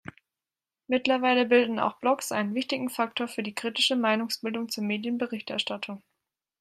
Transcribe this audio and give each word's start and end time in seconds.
Mittlerweile 0.87 1.45
bilden 1.45 1.77
auch 1.77 1.99
Blogs 1.99 2.31
einen 2.31 2.55
wichtigen 2.55 2.89
Faktor 2.89 3.27
für 3.27 3.43
die 3.43 3.53
kritische 3.53 3.95
Meinungsbildung 3.95 4.67
zur 4.67 4.83
Medienberichterstattung. 4.83 6.01